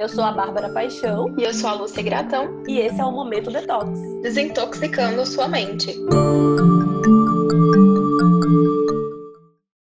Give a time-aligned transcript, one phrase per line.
[0.00, 1.34] Eu sou a Bárbara Paixão.
[1.36, 2.62] E eu sou a Lúcia Gratão.
[2.66, 5.94] E esse é o Momento Detox Desintoxicando sua mente.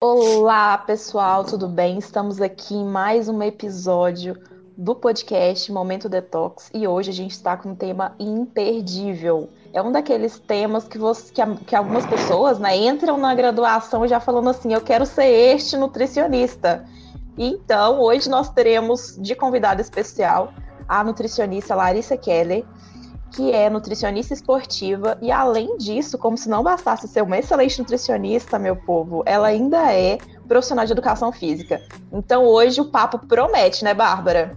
[0.00, 1.98] Olá, pessoal, tudo bem?
[1.98, 4.36] Estamos aqui em mais um episódio
[4.76, 9.48] do podcast Momento Detox e hoje a gente está com um tema imperdível.
[9.72, 14.18] É um daqueles temas que, você, que, que algumas pessoas né, entram na graduação já
[14.18, 16.84] falando assim: eu quero ser este nutricionista.
[17.38, 20.52] Então, hoje nós teremos de convidada especial
[20.88, 22.64] a nutricionista Larissa Keller,
[23.30, 28.58] que é nutricionista esportiva e além disso, como se não bastasse ser uma excelente nutricionista,
[28.58, 31.80] meu povo, ela ainda é profissional de educação física.
[32.10, 34.56] Então, hoje o papo promete, né, Bárbara?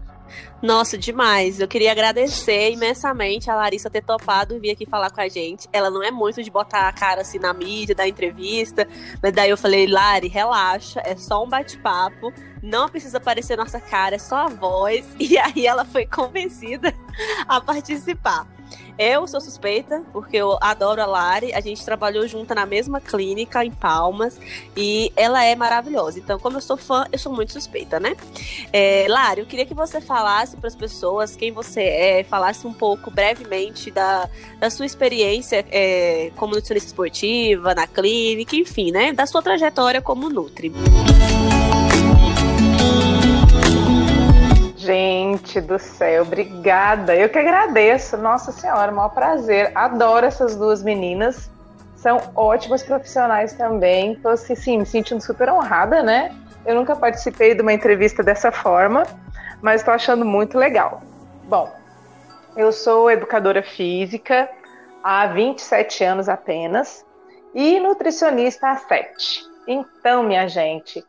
[0.62, 1.60] Nossa, demais.
[1.60, 5.68] Eu queria agradecer imensamente a Larissa ter topado vir aqui falar com a gente.
[5.74, 8.88] Ela não é muito de botar a cara assim na mídia, da entrevista,
[9.24, 14.16] mas daí eu falei, Lari, relaxa, é só um bate-papo, não precisa aparecer nossa cara,
[14.16, 15.06] é só a voz.
[15.32, 16.94] E aí ela foi convencida
[17.48, 18.46] a participar.
[19.04, 21.52] Eu sou suspeita, porque eu adoro a Lari.
[21.56, 24.40] A gente trabalhou junto na mesma clínica em Palmas
[24.78, 26.20] e ela é maravilhosa.
[26.20, 28.16] Então, como eu sou fã, eu sou muito suspeita, né?
[28.72, 32.74] É, Lari, eu queria que você falasse para as pessoas quem você é, falasse um
[32.74, 34.30] pouco brevemente da,
[34.60, 39.14] da sua experiência é, como nutricionista esportiva, na clínica, enfim, né?
[39.14, 40.70] Da sua trajetória como Nutri.
[40.70, 41.81] Música
[44.82, 47.16] Gente do céu, obrigada.
[47.16, 48.18] Eu que agradeço.
[48.18, 49.72] Nossa Senhora, maior prazer.
[49.76, 51.52] Adoro essas duas meninas.
[51.96, 54.16] São ótimas profissionais também.
[54.16, 56.36] Tô assim, sim, me sentindo super honrada, né?
[56.66, 59.04] Eu nunca participei de uma entrevista dessa forma,
[59.62, 61.04] mas estou achando muito legal.
[61.44, 61.72] Bom,
[62.58, 64.50] eu sou educadora física
[65.04, 67.06] há 27 anos apenas
[67.54, 69.44] e nutricionista há 7.
[69.68, 71.06] Então, minha gente,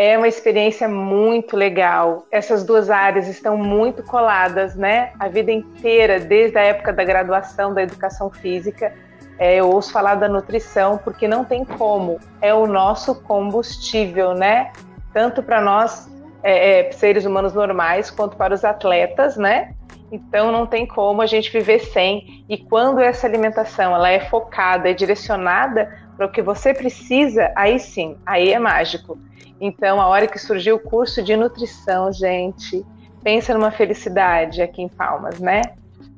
[0.00, 2.24] é uma experiência muito legal.
[2.30, 5.10] Essas duas áreas estão muito coladas, né?
[5.18, 8.94] A vida inteira, desde a época da graduação da educação física,
[9.40, 12.20] é, eu ouço falar da nutrição porque não tem como.
[12.40, 14.70] É o nosso combustível, né?
[15.12, 16.08] Tanto para nós
[16.44, 19.74] é, é, seres humanos normais quanto para os atletas, né?
[20.12, 22.44] Então não tem como a gente viver sem.
[22.48, 27.78] E quando essa alimentação ela é focada, é direcionada para o que você precisa, aí
[27.78, 29.16] sim, aí é mágico.
[29.60, 32.84] Então, a hora que surgiu o curso de nutrição, gente,
[33.22, 35.62] pensa numa felicidade aqui em Palmas, né?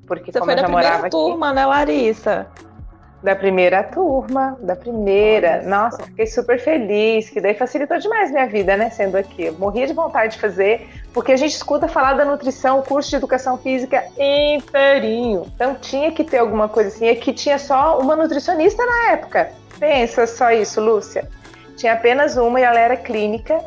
[0.07, 1.11] Porque Você como foi eu já morava aqui.
[1.11, 2.47] turma, né, Larissa?
[3.23, 5.63] Da primeira turma, da primeira.
[5.65, 9.45] Nossa, fiquei super feliz, que daí facilitou demais minha vida, né, sendo aqui.
[9.45, 13.11] Eu morria de vontade de fazer, porque a gente escuta falar da nutrição, o curso
[13.11, 15.45] de educação física inteirinho.
[15.55, 19.60] Então tinha que ter alguma coisa assim, e que tinha só uma nutricionista na época.
[19.81, 21.29] Pensa só isso, Lúcia
[21.81, 23.59] tinha apenas uma e ela era clínica.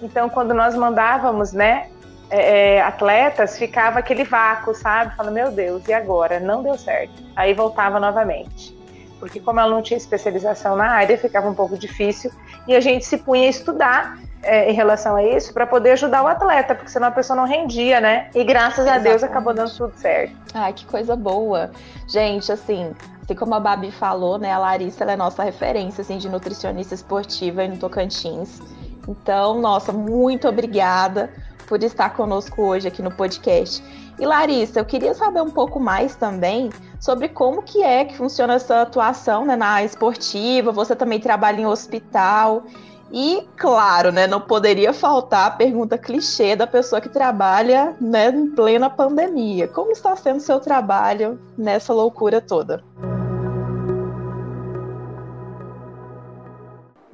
[0.00, 1.88] Então, quando nós mandávamos, né,
[2.30, 5.16] é, é, atletas, ficava aquele vácuo, sabe?
[5.16, 6.38] Falando, meu Deus, e agora?
[6.38, 7.12] Não deu certo.
[7.34, 8.76] Aí voltava novamente.
[9.18, 12.30] Porque como ela não tinha especialização na área, ficava um pouco difícil.
[12.68, 16.22] E a gente se punha a estudar é, em relação a isso para poder ajudar
[16.22, 18.28] o atleta, porque senão a pessoa não rendia, né?
[18.34, 19.06] E graças Exatamente.
[19.06, 20.36] a Deus acabou dando tudo certo.
[20.54, 21.70] Ai, que coisa boa.
[22.06, 22.94] Gente, assim,
[23.26, 27.66] Assim como a Babi falou, né, a Larissa é nossa referência assim, de nutricionista esportiva
[27.66, 28.60] no Tocantins.
[29.08, 31.28] Então, nossa, muito obrigada
[31.66, 33.82] por estar conosco hoje aqui no podcast.
[34.16, 36.70] E Larissa, eu queria saber um pouco mais também
[37.00, 40.70] sobre como que é que funciona essa atuação né, na esportiva.
[40.70, 42.62] Você também trabalha em hospital.
[43.10, 48.50] E, claro, né, não poderia faltar a pergunta clichê da pessoa que trabalha né, em
[48.50, 49.66] plena pandemia.
[49.66, 52.84] Como está sendo o seu trabalho nessa loucura toda?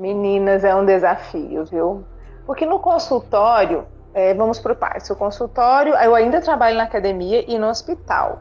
[0.03, 2.05] Meninas, é um desafio, viu?
[2.45, 5.09] Porque no consultório, é, vamos por partes.
[5.11, 8.41] O consultório, eu ainda trabalho na academia e no hospital.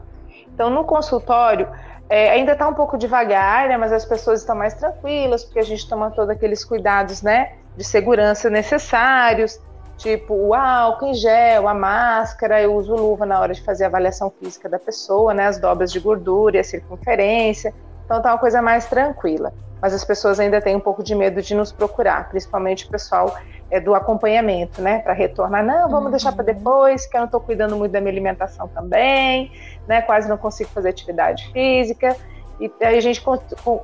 [0.52, 1.68] Então, no consultório,
[2.10, 3.76] é, ainda está um pouco devagar, né?
[3.76, 7.52] Mas as pessoas estão mais tranquilas, porque a gente toma todos aqueles cuidados, né?
[7.76, 9.60] De segurança necessários,
[9.96, 13.86] tipo o álcool em gel, a máscara, eu uso luva na hora de fazer a
[13.86, 15.46] avaliação física da pessoa, né?
[15.46, 17.72] As dobras de gordura e a circunferência.
[18.04, 21.42] Então, tá uma coisa mais tranquila mas as pessoas ainda têm um pouco de medo
[21.42, 23.36] de nos procurar, principalmente o pessoal
[23.68, 25.64] é, do acompanhamento, né, para retornar.
[25.64, 26.10] Não, vamos uhum.
[26.12, 29.50] deixar para depois, que eu não estou cuidando muito da minha alimentação também,
[29.88, 32.16] né, quase não consigo fazer atividade física.
[32.60, 33.20] E aí a gente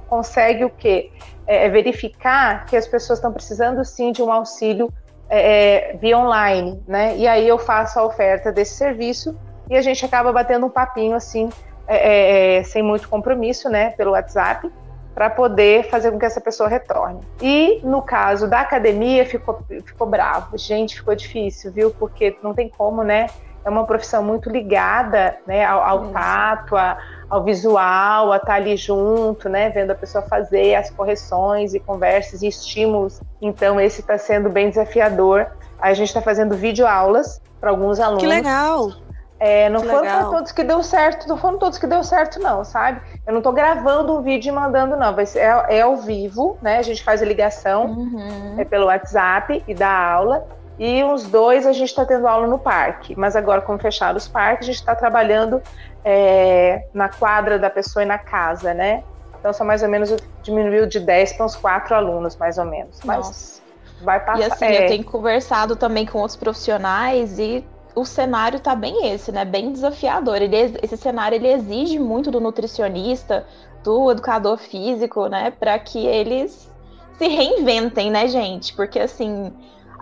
[0.06, 1.10] consegue o quê?
[1.44, 4.92] É, é, verificar que as pessoas estão precisando sim de um auxílio
[5.28, 7.16] é, é, via online, né?
[7.16, 9.36] E aí eu faço a oferta desse serviço
[9.68, 11.48] e a gente acaba batendo um papinho assim,
[11.88, 14.70] é, é, sem muito compromisso, né, pelo WhatsApp
[15.18, 17.18] para poder fazer com que essa pessoa retorne.
[17.42, 21.90] E no caso da academia ficou, ficou bravo, gente, ficou difícil, viu?
[21.90, 23.26] Porque não tem como, né?
[23.64, 26.96] é uma profissão muito ligada né, ao, ao tato, a,
[27.28, 32.40] ao visual, a estar ali junto, né, vendo a pessoa fazer as correções e conversas
[32.40, 33.20] e estímulos.
[33.42, 35.48] Então, esse está sendo bem desafiador.
[35.80, 38.22] A gente está fazendo videoaulas para alguns alunos.
[38.22, 38.92] Que legal!
[39.40, 40.30] É, não que foram legal.
[40.30, 43.00] todos que deu certo, não foram todos que deu certo, não, sabe?
[43.24, 45.14] Eu não estou gravando um vídeo e mandando, não.
[45.14, 46.78] Vai ser, é, é ao vivo, né?
[46.78, 48.56] A gente faz a ligação uhum.
[48.58, 50.44] é pelo WhatsApp e dá aula.
[50.76, 53.14] E uns dois a gente está tendo aula no parque.
[53.16, 55.62] Mas agora, como fecharam os parques, a gente está trabalhando
[56.04, 59.04] é, na quadra da pessoa e na casa, né?
[59.38, 63.00] Então, são mais ou menos, diminuiu de 10 para uns 4 alunos, mais ou menos.
[63.04, 63.62] Mas Nossa.
[64.02, 64.40] vai passar.
[64.40, 64.84] E assim, é...
[64.84, 67.64] eu tenho conversado também com outros profissionais e
[68.00, 69.44] o cenário tá bem esse, né?
[69.44, 70.36] Bem desafiador.
[70.40, 73.46] Ele, esse cenário ele exige muito do nutricionista,
[73.82, 75.50] do educador físico, né?
[75.50, 76.70] Para que eles
[77.16, 78.74] se reinventem, né, gente?
[78.74, 79.52] Porque assim,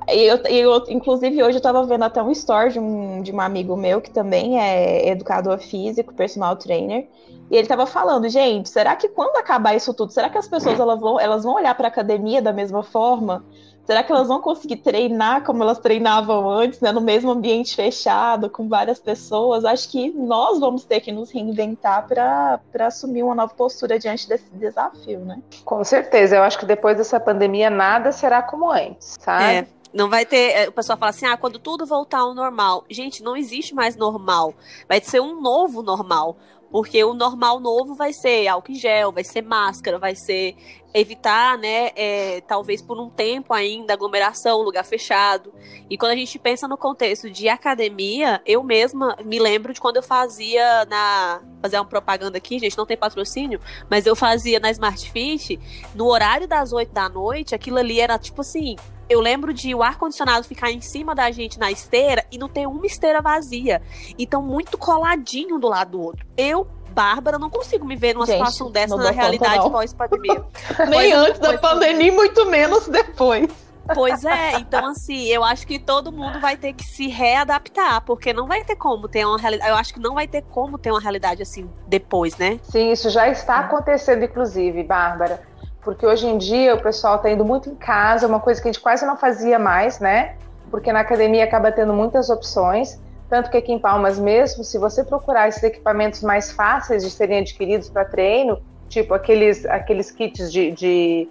[0.08, 3.76] eu, eu, inclusive, hoje eu estava vendo até um story de um, de um amigo
[3.76, 7.08] meu que também é educador físico, personal trainer,
[7.50, 10.78] e ele estava falando, gente, será que quando acabar isso tudo, será que as pessoas
[10.78, 13.44] elas vão, elas vão olhar para academia da mesma forma?
[13.86, 18.50] Será que elas vão conseguir treinar como elas treinavam antes, né, no mesmo ambiente fechado,
[18.50, 19.64] com várias pessoas?
[19.64, 24.50] Acho que nós vamos ter que nos reinventar para assumir uma nova postura diante desse
[24.52, 25.40] desafio, né?
[25.64, 26.36] Com certeza.
[26.36, 29.44] Eu acho que depois dessa pandemia nada será como antes, sabe?
[29.44, 29.66] É.
[29.96, 30.50] Não vai ter.
[30.50, 32.84] É, o pessoal fala assim: ah, quando tudo voltar ao normal.
[32.90, 34.52] Gente, não existe mais normal.
[34.86, 36.36] Vai ser um novo normal.
[36.70, 40.56] Porque o normal novo vai ser álcool em gel, vai ser máscara, vai ser
[40.92, 45.52] evitar, né, é, talvez por um tempo ainda, aglomeração, lugar fechado.
[45.90, 49.96] E quando a gente pensa no contexto de academia, eu mesma me lembro de quando
[49.96, 51.42] eu fazia na.
[51.60, 53.60] Fazer uma propaganda aqui, gente, não tem patrocínio,
[53.90, 55.58] mas eu fazia na Smart Fit,
[55.94, 58.76] no horário das 8 da noite, aquilo ali era tipo assim,
[59.08, 62.66] eu lembro de o ar-condicionado ficar em cima da gente na esteira e não ter
[62.66, 63.80] uma esteira vazia.
[64.18, 66.26] Então, muito coladinho do lado do outro.
[66.36, 70.44] Eu, Bárbara, não consigo me ver numa gente, situação dessa na realidade pós-pandemia.
[70.88, 73.48] Nem antes da pandemia, muito menos depois.
[73.94, 78.32] Pois é, então assim, eu acho que todo mundo vai ter que se readaptar, porque
[78.32, 79.70] não vai ter como ter uma realidade.
[79.70, 82.58] Eu acho que não vai ter como ter uma realidade assim depois, né?
[82.64, 85.40] Sim, isso já está acontecendo, inclusive, Bárbara
[85.86, 88.72] porque hoje em dia o pessoal está indo muito em casa, uma coisa que a
[88.72, 90.34] gente quase não fazia mais, né?
[90.68, 93.00] Porque na academia acaba tendo muitas opções,
[93.30, 97.38] tanto que aqui em Palmas mesmo, se você procurar esses equipamentos mais fáceis de serem
[97.38, 101.28] adquiridos para treino, tipo aqueles, aqueles kits de, de,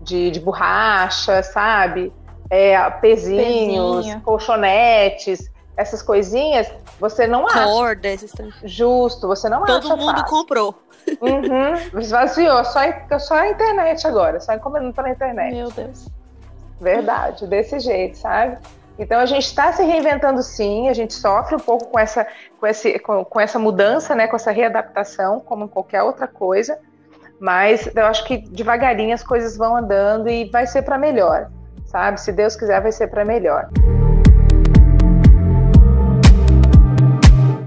[0.00, 2.10] de, de borracha, sabe?
[2.48, 4.20] É, pezinhos, Pezinho.
[4.22, 6.70] colchonetes, essas coisinhas,
[7.00, 7.64] você não acha.
[7.64, 8.32] Cordas.
[8.64, 9.88] Justo, você não Todo acha.
[9.88, 10.26] Todo mundo fácil.
[10.26, 10.74] comprou.
[11.20, 12.80] Uhum, esvaziou, só,
[13.18, 15.54] só a internet agora, só encomendando pela internet.
[15.54, 16.08] Meu Deus.
[16.80, 18.58] Verdade, desse jeito, sabe?
[18.98, 22.26] Então a gente está se reinventando sim, a gente sofre um pouco com essa,
[22.60, 26.78] com, esse, com, com essa mudança, né, com essa readaptação, como qualquer outra coisa,
[27.40, 31.50] mas eu acho que devagarinho as coisas vão andando e vai ser para melhor,
[31.86, 32.20] sabe?
[32.20, 33.68] Se Deus quiser, vai ser para melhor.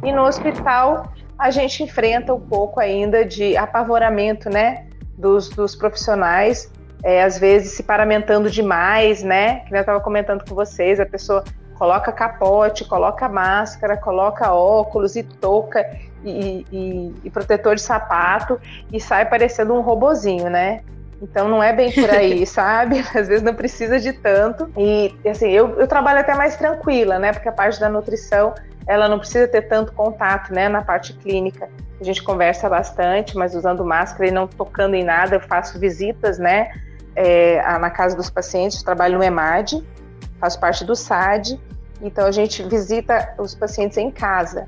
[0.06, 4.86] E no hospital a gente enfrenta um pouco ainda de apavoramento, né,
[5.18, 6.72] dos, dos profissionais,
[7.04, 11.44] é, às vezes se paramentando demais, né, que eu estava comentando com vocês, a pessoa
[11.74, 15.84] coloca capote, coloca máscara, coloca óculos e touca
[16.24, 18.60] e, e, e protetor de sapato
[18.94, 20.82] e sai parecendo um robozinho, né?
[21.22, 23.00] Então não é bem por aí, sabe?
[23.16, 24.70] Às vezes não precisa de tanto.
[24.78, 27.32] E assim, eu, eu trabalho até mais tranquila, né?
[27.32, 28.54] Porque a parte da nutrição
[28.88, 30.70] ela não precisa ter tanto contato, né?
[30.70, 31.70] Na parte clínica,
[32.00, 35.36] a gente conversa bastante, mas usando máscara e não tocando em nada.
[35.36, 36.72] Eu faço visitas, né?
[37.16, 39.82] É, na casa dos pacientes, trabalho no EMAD,
[40.40, 41.58] faço parte do SAD,
[42.02, 44.66] então a gente visita os pacientes em casa.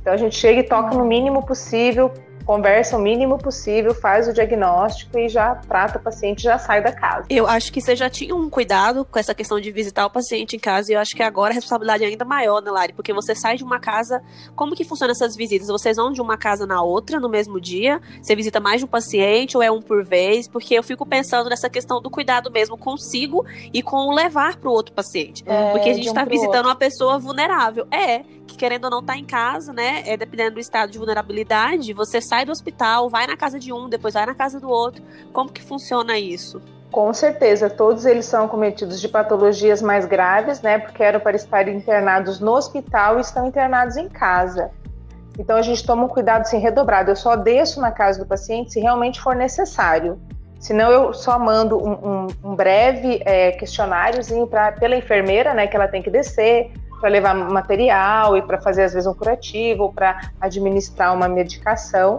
[0.00, 2.12] Então a gente chega e toca no mínimo possível
[2.50, 6.90] conversa o mínimo possível, faz o diagnóstico e já trata o paciente já sai da
[6.90, 7.24] casa.
[7.30, 10.56] Eu acho que você já tinha um cuidado com essa questão de visitar o paciente
[10.56, 12.92] em casa e eu acho que agora a responsabilidade é ainda maior, né, Lari?
[12.92, 14.20] Porque você sai de uma casa.
[14.56, 15.68] Como que funciona essas visitas?
[15.68, 18.00] Vocês vão de uma casa na outra no mesmo dia?
[18.20, 20.48] Você visita mais de um paciente ou é um por vez?
[20.48, 24.68] Porque eu fico pensando nessa questão do cuidado mesmo consigo e com o levar para
[24.68, 25.44] o outro paciente.
[25.46, 26.70] É, Porque a gente está um visitando outro.
[26.70, 27.86] uma pessoa vulnerável.
[27.92, 30.02] É, que querendo ou não tá em casa, né?
[30.06, 33.88] É, dependendo do estado de vulnerabilidade, você sai do hospital, vai na casa de um,
[33.88, 35.02] depois vai na casa do outro.
[35.32, 36.60] Como que funciona isso?
[36.90, 40.78] Com certeza, todos eles são cometidos de patologias mais graves, né?
[40.78, 44.70] Porque eram para estar internados no hospital e estão internados em casa.
[45.38, 47.12] Então a gente toma um cuidado assim, redobrado.
[47.12, 50.20] Eu só desço na casa do paciente se realmente for necessário.
[50.58, 55.68] Senão eu só mando um, um, um breve é, questionáriozinho pra, pela enfermeira, né?
[55.68, 59.92] Que ela tem que descer, para levar material e para fazer às vezes um curativo
[59.92, 62.18] para administrar uma medicação.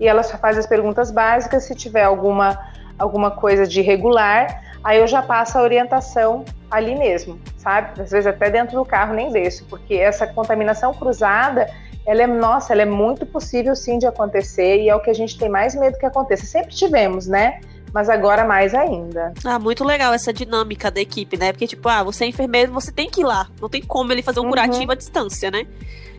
[0.00, 2.58] E ela só faz as perguntas básicas, se tiver alguma
[2.98, 8.00] alguma coisa de irregular, aí eu já passo a orientação ali mesmo, sabe?
[8.00, 11.68] Às vezes até dentro do carro nem deixo, porque essa contaminação cruzada,
[12.06, 15.14] ela é, nossa, ela é muito possível sim de acontecer e é o que a
[15.14, 16.46] gente tem mais medo que aconteça.
[16.46, 17.60] Sempre tivemos, né?
[17.92, 19.34] Mas agora mais ainda.
[19.44, 21.52] Ah, muito legal essa dinâmica da equipe, né?
[21.52, 23.48] Porque, tipo, ah, você é enfermeiro, você tem que ir lá.
[23.60, 24.50] Não tem como ele fazer um uhum.
[24.50, 25.66] curativo à distância, né?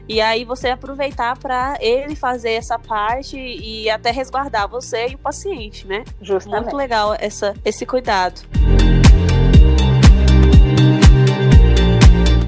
[0.08, 5.18] E aí você aproveitar para ele fazer essa parte e até resguardar você e o
[5.18, 6.04] paciente, né?
[6.22, 6.64] Justamente.
[6.64, 8.42] Muito legal essa, esse cuidado.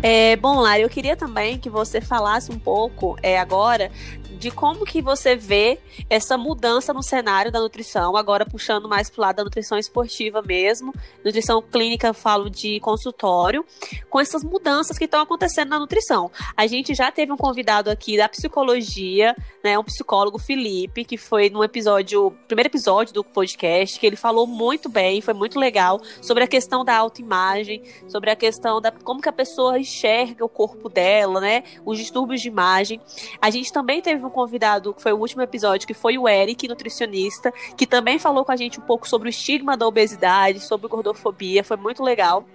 [0.03, 3.89] É, bom, Lara, eu queria também que você falasse um pouco é, agora
[4.37, 9.19] de como que você vê essa mudança no cenário da nutrição, agora puxando mais para
[9.19, 13.65] o lado da nutrição esportiva mesmo, nutrição clínica, eu falo de consultório,
[14.09, 16.29] com essas mudanças que estão acontecendo na nutrição.
[16.55, 21.49] A gente já teve um convidado aqui da psicologia, né, um psicólogo Felipe, que foi
[21.49, 26.43] no episódio, primeiro episódio do podcast, que ele falou muito bem, foi muito legal sobre
[26.43, 30.89] a questão da autoimagem, sobre a questão da como que a pessoa enxerga o corpo
[30.89, 32.99] dela, né, os distúrbios de imagem.
[33.41, 36.67] A gente também teve um convidado, que foi o último episódio, que foi o Eric,
[36.67, 40.87] nutricionista, que também falou com a gente um pouco sobre o estigma da obesidade, sobre
[40.87, 42.45] gordofobia, foi muito legal.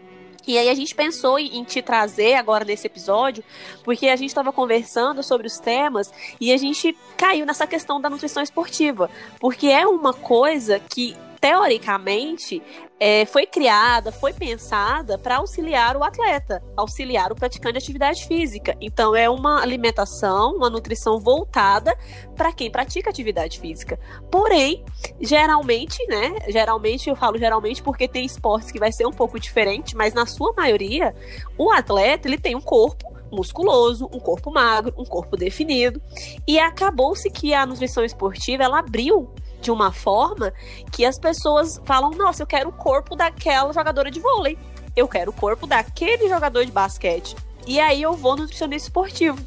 [0.46, 3.44] E aí a gente pensou em, te trazer agora nesse episódio,
[3.84, 8.08] porque a gente estava conversando sobre os temas e a gente caiu nessa questão da
[8.08, 12.62] nutrição esportiva, porque é uma coisa que teoricamente
[12.98, 18.76] é, foi criada, foi pensada para auxiliar o atleta, auxiliar o praticante de atividade física.
[18.78, 21.96] Então, é uma alimentação, uma nutrição voltada
[22.36, 23.98] para quem pratica atividade física.
[24.30, 24.84] Porém,
[25.18, 26.34] geralmente, né?
[26.48, 30.26] Geralmente, eu falo geralmente porque tem esportes que vai ser um pouco diferente, mas na
[30.26, 31.14] sua maioria,
[31.56, 36.02] o atleta ele tem um corpo musculoso, um corpo magro, um corpo definido.
[36.46, 40.52] E acabou-se que a nutrição esportiva ela abriu de uma forma
[40.92, 44.58] que as pessoas falam: nossa, eu quero o corpo daquela jogadora de vôlei,
[44.96, 47.36] eu quero o corpo daquele jogador de basquete.
[47.66, 49.38] E aí eu vou no nutricionista esportivo.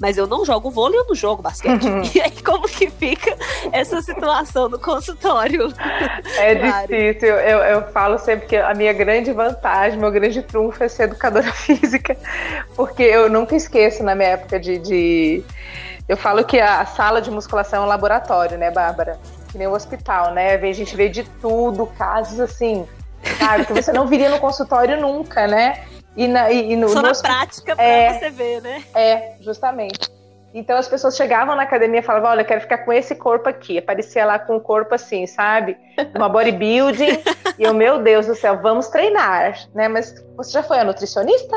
[0.00, 1.84] Mas eu não jogo vôlei, eu não jogo basquete.
[2.14, 3.36] e aí como que fica
[3.72, 5.72] essa situação no consultório?
[6.36, 7.28] É difícil.
[7.28, 11.50] Eu, eu falo sempre que a minha grande vantagem, meu grande trunfo é ser educadora
[11.54, 12.16] física.
[12.74, 14.78] Porque eu nunca esqueço na minha época de...
[14.78, 15.44] de...
[16.08, 19.18] Eu falo que a sala de musculação é um laboratório, né, Bárbara?
[19.52, 20.54] Que nem o hospital, né?
[20.54, 22.88] A gente vê de tudo, casos assim,
[23.38, 25.84] sabe, que você não viria no consultório nunca, né?
[26.16, 28.82] E, na, e, e no, Só no na prática pra é, você ver, né?
[28.94, 30.10] É, justamente.
[30.54, 33.48] Então as pessoas chegavam na academia e falavam, olha, eu quero ficar com esse corpo
[33.48, 33.78] aqui.
[33.78, 35.76] Aparecia lá com o corpo assim, sabe?
[36.14, 37.22] Uma bodybuilding.
[37.58, 39.88] e eu, meu Deus do céu, vamos treinar, né?
[39.88, 41.56] Mas você já foi a nutricionista?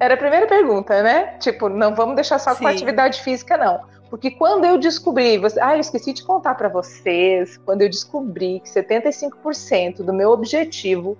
[0.00, 1.36] Era a primeira pergunta, né?
[1.38, 2.62] Tipo, não vamos deixar só Sim.
[2.62, 3.80] com atividade física, não.
[4.10, 8.60] Porque quando eu descobri, você, ah, eu esqueci de contar para vocês, quando eu descobri
[8.60, 11.16] que 75% do meu objetivo,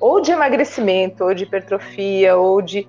[0.00, 2.86] ou de emagrecimento, ou de hipertrofia, ou de.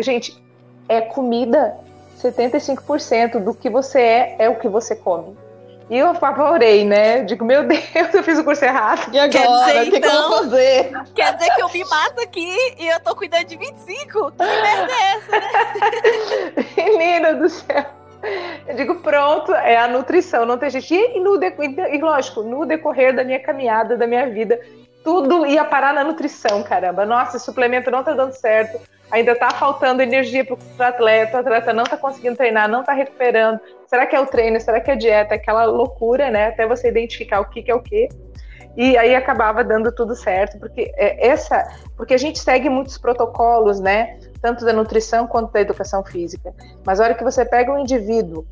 [0.00, 0.42] Gente,
[0.88, 1.76] é comida.
[2.18, 5.36] 75% do que você é, é o que você come.
[5.90, 7.22] E eu apavorei, né?
[7.22, 9.14] Digo, meu Deus, eu fiz o curso errado.
[9.14, 9.30] E agora?
[9.30, 11.12] Quer dizer, o que, então, que eu vou então, fazer?
[11.14, 14.32] Quer dizer que eu me mato aqui e eu tô cuidando de 25?
[14.32, 16.66] Que merda é essa, né?
[16.98, 17.97] Menina do céu.
[18.66, 20.94] Eu digo, pronto, é a nutrição, não tem gente.
[20.94, 24.60] E, no, e lógico, no decorrer da minha caminhada, da minha vida,
[25.02, 27.06] tudo ia parar na nutrição, caramba.
[27.06, 28.78] Nossa, esse suplemento não tá dando certo,
[29.10, 33.60] ainda tá faltando energia pro atleta, o atleta não tá conseguindo treinar, não tá recuperando.
[33.86, 34.60] Será que é o treino?
[34.60, 35.34] Será que é a dieta?
[35.34, 36.48] Aquela loucura, né?
[36.48, 38.08] Até você identificar o que, que é o que.
[38.76, 43.80] E aí acabava dando tudo certo, porque é, essa, porque a gente segue muitos protocolos,
[43.80, 44.18] né?
[44.40, 46.54] Tanto da nutrição quanto da educação física.
[46.84, 48.46] Mas a hora que você pega um indivíduo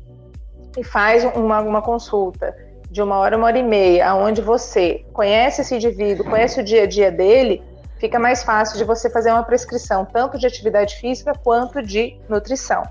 [0.77, 2.55] e faz uma, uma consulta
[2.89, 6.83] de uma hora, uma hora e meia, onde você conhece esse indivíduo, conhece o dia
[6.83, 7.61] a dia dele,
[7.99, 12.83] fica mais fácil de você fazer uma prescrição tanto de atividade física quanto de nutrição.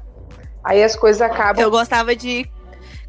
[0.63, 1.63] Aí as coisas acabam.
[1.63, 2.51] Eu gostava de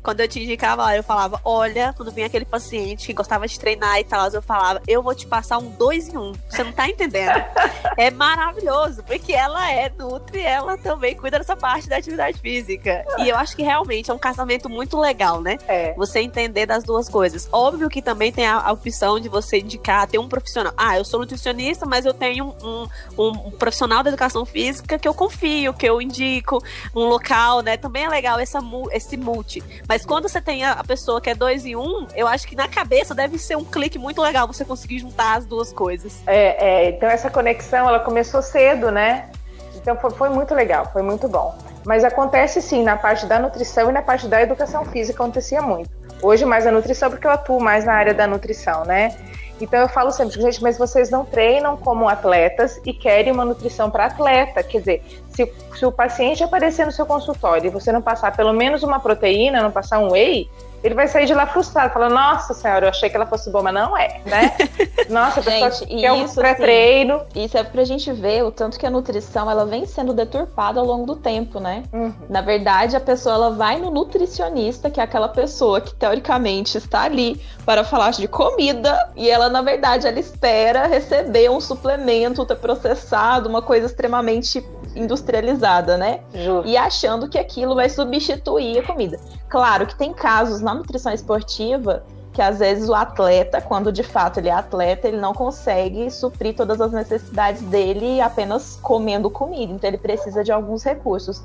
[0.03, 3.99] quando eu te indicava, eu falava, olha, quando vinha aquele paciente que gostava de treinar
[3.99, 6.33] e tal, eu falava, eu vou te passar um dois em um.
[6.49, 7.43] Você não tá entendendo?
[7.97, 13.05] é maravilhoso, porque ela é nutri, ela também cuida dessa parte da atividade física.
[13.17, 15.57] E eu acho que realmente é um casamento muito legal, né?
[15.67, 15.93] É.
[15.95, 17.49] Você entender das duas coisas.
[17.51, 20.73] Óbvio que também tem a, a opção de você indicar, ter um profissional.
[20.77, 22.87] Ah, eu sou nutricionista, mas eu tenho um,
[23.17, 26.63] um, um profissional da educação física que eu confio, que eu indico,
[26.95, 27.77] um local, né?
[27.77, 28.59] Também é legal essa,
[28.91, 29.63] esse multi.
[29.87, 32.67] Mas quando você tem a pessoa que é dois em um, eu acho que na
[32.67, 36.21] cabeça deve ser um clique muito legal você conseguir juntar as duas coisas.
[36.27, 39.29] É, é então essa conexão ela começou cedo, né?
[39.75, 41.57] Então foi, foi, muito legal, foi muito bom.
[41.85, 45.89] Mas acontece sim na parte da nutrição e na parte da educação física acontecia muito.
[46.21, 49.15] Hoje mais a nutrição porque eu atuo mais na área da nutrição, né?
[49.59, 53.89] Então eu falo sempre, gente, mas vocês não treinam como atletas e querem uma nutrição
[53.89, 54.61] para atleta.
[54.61, 58.53] Quer dizer, se, se, o paciente aparecer no seu consultório e você não passar pelo
[58.53, 60.49] menos uma proteína, não passar um whey,
[60.83, 63.63] ele vai sair de lá frustrado, falando, nossa senhora, eu achei que ela fosse boa,
[63.63, 64.55] mas não é, né?
[65.09, 67.21] Nossa, gente, quer um pré-treino.
[67.33, 70.85] Isso é pra gente ver o tanto que a nutrição ela vem sendo deturpada ao
[70.85, 71.83] longo do tempo, né?
[71.93, 72.13] Uhum.
[72.29, 77.03] Na verdade, a pessoa ela vai no nutricionista, que é aquela pessoa que teoricamente está
[77.03, 83.49] ali para falar de comida, e ela, na verdade, ela espera receber um suplemento ultraprocessado,
[83.49, 84.61] uma coisa extremamente
[84.97, 86.21] industrializada, né?
[86.33, 86.67] Justo.
[86.67, 89.19] E achando que aquilo vai substituir a comida.
[89.49, 92.03] Claro que tem casos na nutrição esportiva
[92.37, 96.55] que às vezes o atleta, quando de fato ele é atleta, ele não consegue suprir
[96.55, 101.41] todas as necessidades dele apenas comendo comida, então ele precisa de alguns recursos.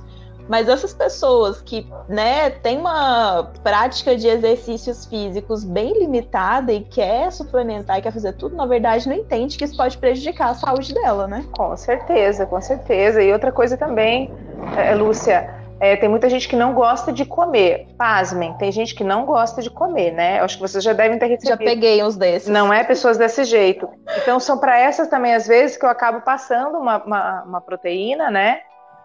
[0.49, 7.31] Mas essas pessoas que, né, tem uma prática de exercícios físicos bem limitada e quer
[7.33, 10.93] suplementar e quer fazer tudo, na verdade não entende que isso pode prejudicar a saúde
[10.93, 11.45] dela, né?
[11.57, 13.23] Com certeza, com certeza.
[13.23, 14.33] E outra coisa também,
[14.77, 17.89] é, Lúcia, é, tem muita gente que não gosta de comer.
[17.99, 20.39] Pasmem, tem gente que não gosta de comer, né?
[20.39, 21.49] Acho que vocês já devem ter recebido.
[21.49, 22.49] Já peguei uns desses.
[22.49, 23.89] Não é pessoas desse jeito.
[24.19, 28.31] Então são para essas também, às vezes, que eu acabo passando uma, uma, uma proteína,
[28.31, 28.61] né?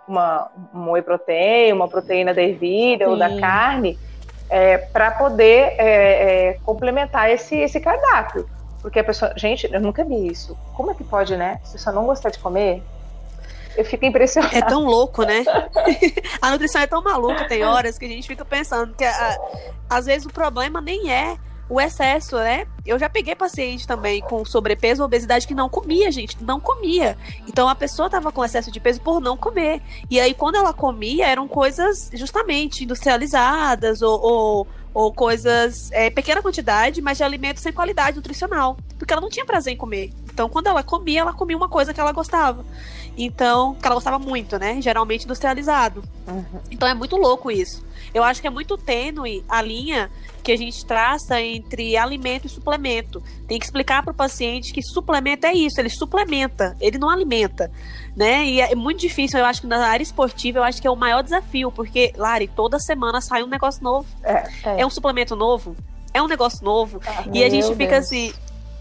[0.07, 3.11] Uma, um whey protein, uma proteína da ervilha Sim.
[3.11, 3.99] ou da carne,
[4.49, 8.49] é, para poder é, é, complementar esse, esse cardápio.
[8.81, 10.57] Porque a pessoa, gente, eu nunca vi isso.
[10.75, 11.59] Como é que pode, né?
[11.63, 12.81] Se só não gostar de comer,
[13.75, 14.57] eu fico impressionada.
[14.57, 15.43] É tão louco, né?
[16.41, 19.37] a nutrição é tão maluca, tem horas que a gente fica pensando que a,
[19.89, 21.37] às vezes o problema nem é
[21.69, 22.65] o excesso, né?
[22.85, 27.17] Eu já peguei paciente também com sobrepeso ou obesidade que não comia, gente, não comia.
[27.47, 29.81] Então a pessoa tava com excesso de peso por não comer.
[30.09, 36.41] E aí quando ela comia, eram coisas justamente industrializadas ou, ou, ou coisas, é, pequena
[36.41, 38.77] quantidade, mas de alimento sem qualidade nutricional.
[38.97, 40.13] Porque ela não tinha prazer em comer.
[40.31, 42.63] Então quando ela comia, ela comia uma coisa que ela gostava.
[43.17, 44.79] Então, que ela gostava muito, né?
[44.79, 46.03] Geralmente industrializado.
[46.27, 46.59] Uhum.
[46.69, 47.83] Então é muito louco isso.
[48.17, 50.09] Eu acho que é muito tênue a linha
[50.41, 53.21] que a gente traça entre alimento e suplemento.
[53.47, 57.71] Tem que explicar para o paciente que suplemento é isso, ele suplementa, ele não alimenta,
[58.15, 58.43] né?
[58.43, 60.95] E é muito difícil, eu acho que na área esportiva, eu acho que é o
[60.95, 64.07] maior desafio, porque, Lari, toda semana sai um negócio novo.
[64.23, 64.31] É,
[64.63, 64.81] é.
[64.81, 65.75] é um suplemento novo,
[66.11, 66.99] é um negócio novo.
[67.05, 68.05] Ah, e a gente fica Deus.
[68.05, 68.33] assim,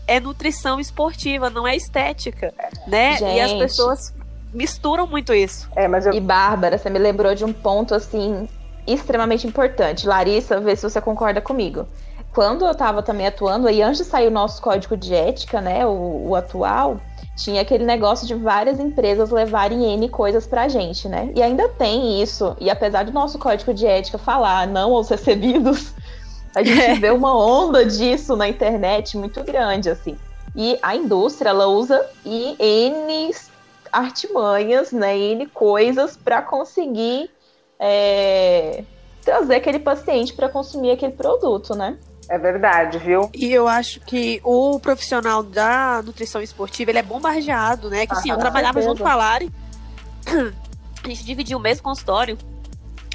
[0.06, 2.54] é nutrição esportiva, não é estética,
[2.86, 3.18] né?
[3.18, 3.36] Gente.
[3.36, 4.14] E as pessoas
[4.54, 5.68] misturam muito isso.
[5.76, 6.14] É, mas eu...
[6.14, 8.48] E Bárbara, você me lembrou de um ponto assim
[8.86, 10.06] extremamente importante.
[10.06, 11.86] Larissa, vê se você concorda comigo.
[12.32, 15.86] Quando eu estava também atuando, aí antes de sair o nosso código de ética, né,
[15.86, 17.00] o, o atual,
[17.36, 21.30] tinha aquele negócio de várias empresas levarem N coisas pra gente, né?
[21.34, 22.56] E ainda tem isso.
[22.58, 25.94] E apesar do nosso código de ética falar não aos recebidos,
[26.54, 26.94] a gente é.
[26.94, 30.16] vê uma onda disso na internet muito grande, assim.
[30.54, 33.34] E a indústria, ela usa N
[33.92, 37.30] artimanhas, né, N coisas para conseguir
[37.78, 38.84] é,
[39.24, 41.98] trazer aquele paciente para consumir aquele produto, né?
[42.28, 43.30] É verdade, viu?
[43.32, 48.06] E eu acho que o profissional da nutrição esportiva, ele é bombardeado, né?
[48.06, 48.88] Que ah, sim, eu trabalhava certeza.
[48.88, 49.50] junto com a Lari.
[51.04, 52.36] A gente dividia o mesmo consultório.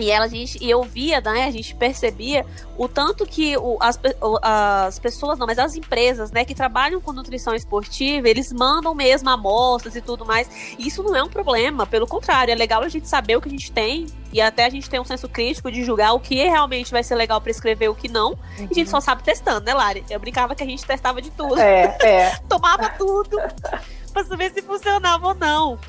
[0.02, 2.46] E ela, a gente, e eu via, né, a gente percebia
[2.78, 4.00] o tanto que o, as,
[4.42, 9.30] as pessoas, não, mas as empresas, né, que trabalham com nutrição esportiva, eles mandam mesmo
[9.30, 10.50] amostras e tudo mais.
[10.78, 13.48] E isso não é um problema, pelo contrário, é legal a gente saber o que
[13.48, 16.36] a gente tem e até a gente ter um senso crítico de julgar o que
[16.36, 18.32] realmente vai ser legal para escrever o que não.
[18.32, 18.68] Uhum.
[18.70, 20.04] E a gente só sabe testando, né, Lari?
[20.10, 21.60] Eu brincava que a gente testava de tudo.
[21.60, 22.36] É, é.
[22.48, 23.38] Tomava tudo
[24.14, 25.80] pra saber se funcionava ou não.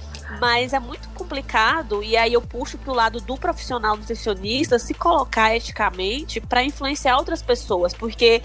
[0.40, 5.55] Mas é muito complicado, e aí eu puxo pro lado do profissional nutricionista se colocar
[5.55, 8.42] eticamente para influenciar outras pessoas, porque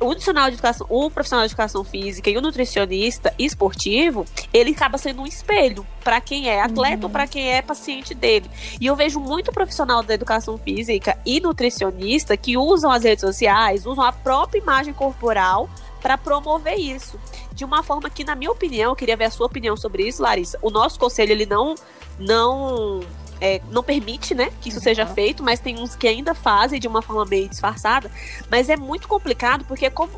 [0.00, 4.96] o profissional de educação, o profissional de educação física e o nutricionista esportivo, ele acaba
[4.96, 7.04] sendo um espelho para quem é atleta uhum.
[7.04, 8.50] ou para quem é paciente dele.
[8.80, 13.84] E eu vejo muito profissional da educação física e nutricionista que usam as redes sociais,
[13.84, 15.68] usam a própria imagem corporal
[16.00, 17.18] para promover isso.
[17.52, 20.22] De uma forma que, na minha opinião, eu queria ver a sua opinião sobre isso,
[20.22, 20.58] Larissa.
[20.62, 21.74] O nosso conselho, ele não,
[22.18, 23.00] não,
[23.40, 24.84] é, não permite, né, que isso uhum.
[24.84, 28.10] seja feito, mas tem uns que ainda fazem de uma forma meio disfarçada.
[28.50, 30.10] Mas é muito complicado porque como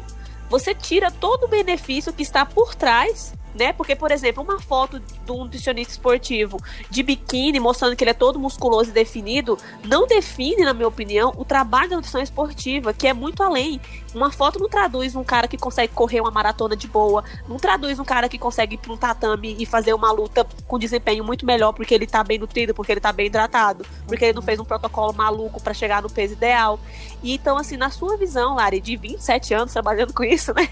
[0.49, 3.73] você tira todo o benefício que está por trás né?
[3.73, 6.59] Porque, por exemplo, uma foto de um nutricionista esportivo
[6.91, 11.33] de biquíni mostrando que ele é todo musculoso e definido, não define, na minha opinião,
[11.37, 13.81] o trabalho da nutrição esportiva, que é muito além.
[14.15, 17.99] Uma foto não traduz um cara que consegue correr uma maratona de boa, não traduz
[17.99, 21.47] um cara que consegue ir pra um tatame e fazer uma luta com desempenho muito
[21.47, 24.59] melhor porque ele tá bem nutrido, porque ele tá bem hidratado, porque ele não fez
[24.61, 26.79] um protocolo maluco para chegar no peso ideal.
[27.23, 30.69] E então, assim, na sua visão, Lari, de 27 anos trabalhando com isso, né?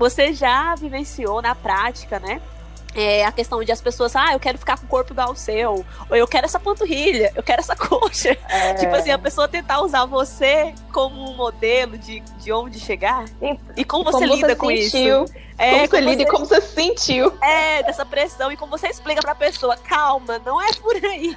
[0.00, 2.40] Você já vivenciou na prática, né?
[2.94, 5.36] É a questão de as pessoas, ah, eu quero ficar com o corpo igual ao
[5.36, 8.34] seu, ou eu quero essa panturrilha, eu quero essa coxa.
[8.48, 8.72] É...
[8.74, 13.26] Tipo assim, a pessoa tentar usar você como um modelo de, de onde chegar.
[13.42, 15.34] E, e como você como lida você com sentiu, isso?
[15.58, 17.38] É, como, você lida e como você se sentiu.
[17.42, 21.36] É, dessa pressão, e como você explica pra pessoa, calma, não é por aí.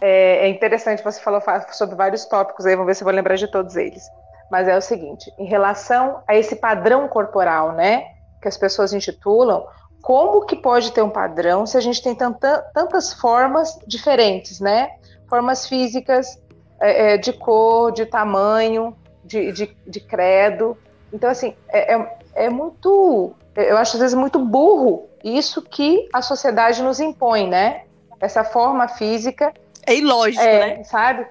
[0.00, 3.34] É, é interessante, você falou sobre vários tópicos aí, vamos ver se eu vou lembrar
[3.34, 4.08] de todos eles
[4.52, 8.04] mas é o seguinte: em relação a esse padrão corporal, né,
[8.42, 9.66] que as pessoas intitulam,
[10.02, 14.90] como que pode ter um padrão se a gente tem tanta, tantas formas diferentes, né?
[15.26, 16.38] Formas físicas,
[16.78, 20.76] é, é, de cor, de tamanho, de, de, de credo.
[21.10, 23.34] Então, assim, é, é, é muito.
[23.56, 27.84] Eu acho às vezes muito burro isso que a sociedade nos impõe, né?
[28.20, 29.54] Essa forma física.
[29.86, 30.84] É ilógico, é, né?
[30.84, 31.26] Sabe?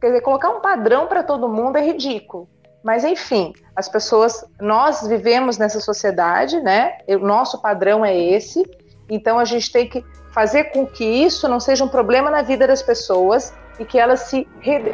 [0.00, 2.48] Quer dizer, colocar um padrão para todo mundo é ridículo.
[2.82, 6.98] Mas enfim, as pessoas, nós vivemos nessa sociedade, né?
[7.08, 8.62] O nosso padrão é esse.
[9.08, 12.66] Então a gente tem que fazer com que isso não seja um problema na vida
[12.66, 14.46] das pessoas e que elas se,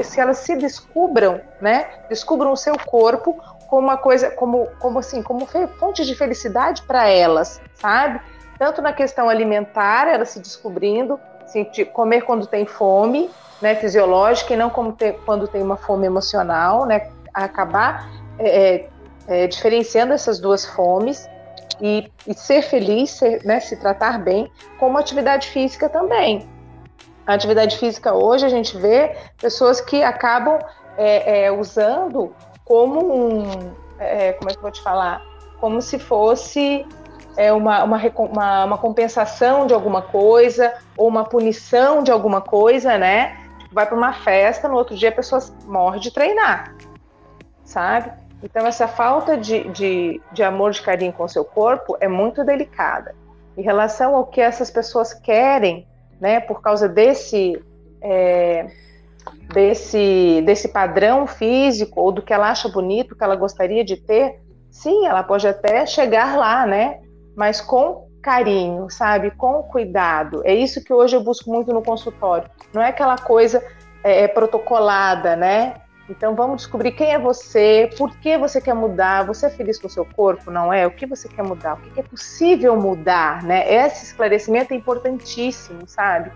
[0.04, 1.86] se elas se descubram, né?
[2.08, 3.38] Descubram o seu corpo
[3.68, 5.46] como uma coisa, como, como assim, como
[5.78, 8.20] fonte de felicidade para elas, sabe?
[8.58, 11.18] Tanto na questão alimentar, elas se descobrindo,
[11.72, 16.06] de comer quando tem fome, né, fisiológica e não como ter, quando tem uma fome
[16.06, 18.88] emocional, né, acabar é, é,
[19.28, 21.28] é, diferenciando essas duas fomes
[21.80, 26.46] e, e ser feliz, ser, né, se tratar bem, como atividade física também.
[27.26, 30.58] A atividade física hoje a gente vê pessoas que acabam
[30.96, 32.34] é, é, usando
[32.64, 35.22] como um, é, como é que eu vou te falar,
[35.60, 36.84] como se fosse
[37.36, 42.98] é uma, uma, uma, uma, compensação de alguma coisa ou uma punição de alguma coisa,
[42.98, 43.42] né?
[43.72, 46.76] vai para uma festa, no outro dia a pessoa morre de treinar,
[47.64, 48.12] sabe?
[48.42, 52.44] Então, essa falta de, de, de amor, de carinho com o seu corpo é muito
[52.44, 53.14] delicada.
[53.56, 55.86] Em relação ao que essas pessoas querem,
[56.20, 57.62] né, por causa desse,
[58.00, 58.66] é,
[59.54, 64.40] desse, desse padrão físico ou do que ela acha bonito, que ela gostaria de ter,
[64.70, 67.00] sim, ela pode até chegar lá, né?
[67.36, 69.30] Mas com carinho, sabe?
[69.32, 70.42] Com cuidado.
[70.44, 72.48] É isso que hoje eu busco muito no consultório.
[72.72, 73.62] Não é aquela coisa
[74.04, 75.74] é, é, protocolada, né?
[76.08, 79.86] Então vamos descobrir quem é você, por que você quer mudar, você é feliz com
[79.86, 80.86] o seu corpo, não é?
[80.86, 81.74] O que você quer mudar?
[81.74, 83.72] O que é possível mudar, né?
[83.72, 86.32] Esse esclarecimento é importantíssimo, sabe?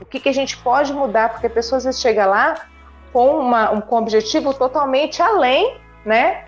[0.00, 2.66] O que, que a gente pode mudar, porque a pessoa às vezes chega lá
[3.12, 6.44] com, uma, um, com um objetivo totalmente além, né?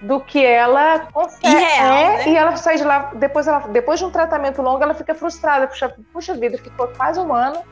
[0.00, 1.46] Do que ela consegue.
[1.46, 2.28] Irreal, é, né?
[2.28, 5.66] E ela sai de lá, depois, ela, depois de um tratamento longo, ela fica frustrada.
[5.66, 7.62] Puxa, puxa vida, ficou quase um ano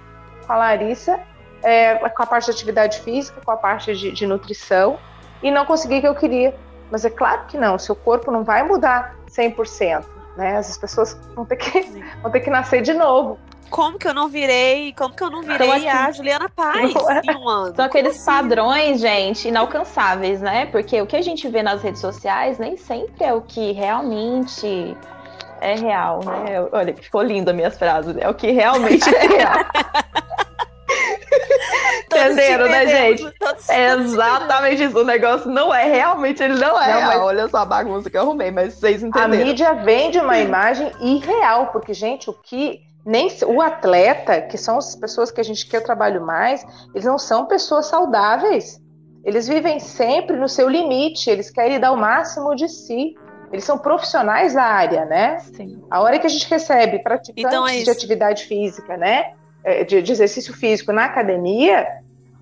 [0.47, 1.21] com a Larissa,
[1.63, 4.99] é, com a parte de atividade física, com a parte de, de nutrição,
[5.43, 6.55] e não consegui o que eu queria.
[6.91, 10.05] Mas é claro que não, seu corpo não vai mudar 100%.
[10.37, 10.57] Né?
[10.57, 13.39] As pessoas vão ter que, vão ter que nascer de novo
[13.71, 16.93] como que eu não virei, como que eu não virei então, assim, a Juliana Paz
[16.95, 17.75] em um ano?
[17.75, 18.25] São aqueles assim?
[18.25, 20.67] padrões, gente, inalcançáveis, né?
[20.67, 24.97] Porque o que a gente vê nas redes sociais nem sempre é o que realmente
[25.61, 26.67] é real, né?
[26.73, 29.65] Olha, ficou linda minhas frases, é o que realmente é real.
[32.07, 33.33] Entenderam, né, gente?
[33.69, 34.99] É exatamente isso.
[34.99, 36.93] O negócio não é realmente, ele não é.
[36.93, 37.09] Não, real.
[37.09, 37.21] Mas...
[37.21, 39.43] Olha só a bagunça que eu arrumei, mas vocês entenderam.
[39.43, 44.79] A mídia vende uma imagem irreal, porque, gente, o que nem o atleta, que são
[44.79, 46.65] as pessoas que a gente quer trabalho mais,
[46.95, 48.81] eles não são pessoas saudáveis.
[49.23, 53.15] Eles vivem sempre no seu limite, eles querem dar o máximo de si.
[53.53, 55.39] Eles são profissionais da área, né?
[55.39, 55.83] Sim.
[55.91, 59.33] A hora que a gente recebe praticantes então é de atividade física, né?
[59.63, 61.87] É, de, de exercício físico na academia,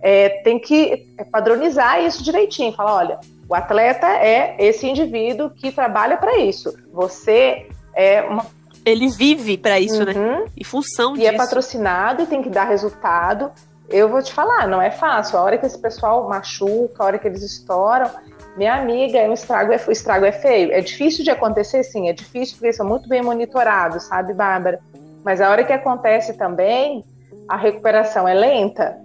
[0.00, 2.72] é, tem que padronizar isso direitinho.
[2.72, 6.74] Falar, olha, o atleta é esse indivíduo que trabalha para isso.
[6.92, 8.46] Você é uma
[8.84, 10.12] ele vive para isso, né?
[10.12, 10.40] uhum.
[10.40, 10.44] né?
[10.56, 11.30] Em função e disso.
[11.30, 13.50] E é patrocinado e tem que dar resultado.
[13.88, 15.38] Eu vou te falar, não é fácil.
[15.38, 18.10] A hora que esse pessoal machuca, a hora que eles estouram,
[18.56, 20.72] minha amiga, o estrago é, o estrago é feio.
[20.72, 24.80] É difícil de acontecer, sim, é difícil porque eles são muito bem monitorados, sabe, Bárbara?
[25.24, 27.04] Mas a hora que acontece também,
[27.48, 28.98] a recuperação é lenta.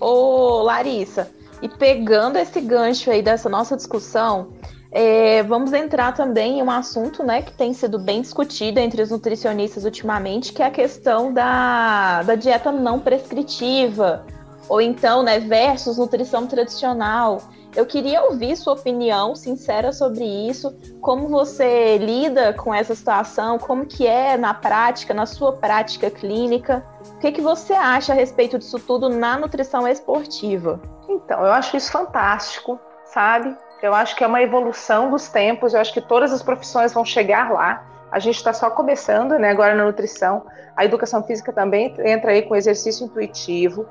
[0.00, 1.28] Ô, Larissa,
[1.62, 4.52] E pegando esse gancho aí dessa nossa discussão,
[4.92, 9.10] é, vamos entrar também em um assunto né, que tem sido bem discutido entre os
[9.10, 14.26] nutricionistas ultimamente, que é a questão da, da dieta não prescritiva,
[14.68, 17.40] ou então, né, versus nutrição tradicional.
[17.76, 23.86] Eu queria ouvir sua opinião sincera sobre isso, como você lida com essa situação, como
[23.86, 26.84] que é na prática, na sua prática clínica.
[27.14, 30.80] O que, que você acha a respeito disso tudo na nutrição esportiva?
[31.08, 33.56] Então, eu acho isso fantástico, sabe?
[33.82, 37.04] Eu acho que é uma evolução dos tempos, eu acho que todas as profissões vão
[37.04, 37.84] chegar lá.
[38.10, 40.44] A gente está só começando, né, agora na nutrição.
[40.76, 43.86] A educação física também entra aí com exercício intuitivo.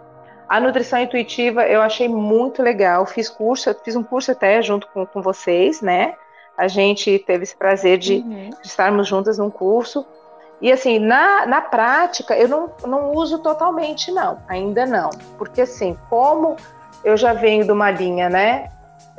[0.47, 3.05] A nutrição intuitiva eu achei muito legal.
[3.05, 6.15] Fiz curso, fiz um curso até junto com, com vocês, né?
[6.57, 8.49] A gente teve esse prazer de, uhum.
[8.49, 10.05] de estarmos juntas num curso.
[10.61, 15.09] E assim, na, na prática, eu não, não uso totalmente, não, ainda não.
[15.37, 16.57] Porque assim, como
[17.03, 18.69] eu já venho de uma linha, né?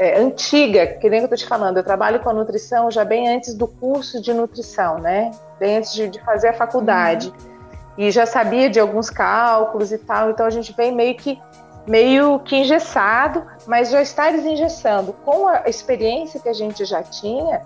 [0.01, 3.29] É, antiga, que nem eu estou te falando, eu trabalho com a nutrição já bem
[3.29, 5.31] antes do curso de nutrição, né?
[5.59, 7.29] Bem antes de, de fazer a faculdade.
[7.29, 7.51] Uhum.
[7.99, 11.39] E já sabia de alguns cálculos e tal, então a gente vem meio que
[11.87, 15.13] meio que engessado, mas já está desengessando.
[15.13, 17.63] Com a experiência que a gente já tinha,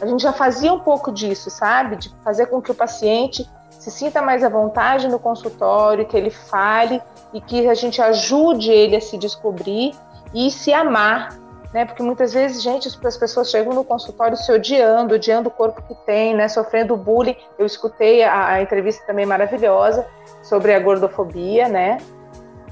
[0.00, 1.96] a gente já fazia um pouco disso, sabe?
[1.96, 6.30] De fazer com que o paciente se sinta mais à vontade no consultório, que ele
[6.30, 7.02] fale
[7.34, 9.92] e que a gente ajude ele a se descobrir
[10.32, 11.43] e se amar
[11.74, 11.84] né?
[11.84, 15.94] Porque muitas vezes, gente, as pessoas chegam no consultório se odiando, odiando o corpo que
[16.06, 16.46] tem, né?
[16.46, 17.36] Sofrendo bullying.
[17.58, 20.06] Eu escutei a, a entrevista também maravilhosa
[20.40, 21.98] sobre a gordofobia, né?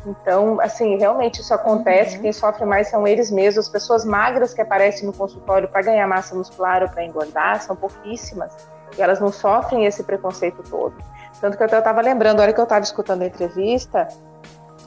[0.06, 2.14] Então, assim, realmente isso acontece.
[2.14, 2.22] Uhum.
[2.22, 3.66] Quem sofre mais são eles mesmos.
[3.66, 7.74] As pessoas magras que aparecem no consultório para ganhar massa muscular ou para engordar são
[7.74, 8.52] pouquíssimas.
[8.96, 10.94] E elas não sofrem esse preconceito todo.
[11.40, 14.06] Tanto que eu estava lembrando, a hora que eu estava escutando a entrevista,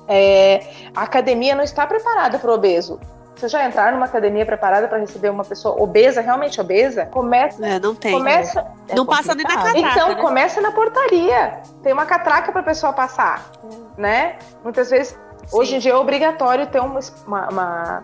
[0.07, 0.61] é,
[0.95, 2.97] a academia não está preparada para o obeso.
[3.35, 7.05] Você já entrar numa academia preparada para receber uma pessoa obesa, realmente obesa?
[7.07, 7.65] Começa.
[7.65, 8.13] É, não tem.
[8.13, 8.65] Começa.
[8.87, 9.79] É não passa nem na catraca.
[9.79, 10.15] Então, né?
[10.15, 11.59] começa na portaria.
[11.83, 13.51] Tem uma catraca para a pessoa passar,
[13.97, 14.37] né?
[14.63, 15.57] Muitas vezes, Sim.
[15.57, 18.03] hoje em dia é obrigatório ter uma, uma, uma